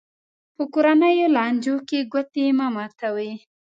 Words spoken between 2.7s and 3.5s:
ماتوي.